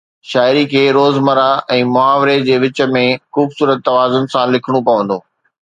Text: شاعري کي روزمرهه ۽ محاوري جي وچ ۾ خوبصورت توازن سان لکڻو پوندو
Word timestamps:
شاعري 0.29 0.61
کي 0.71 0.79
روزمرهه 0.97 1.51
۽ 1.75 1.85
محاوري 1.91 2.37
جي 2.49 2.55
وچ 2.65 2.83
۾ 2.97 3.05
خوبصورت 3.39 3.87
توازن 3.91 4.23
سان 4.35 4.45
لکڻو 4.57 4.87
پوندو 4.89 5.21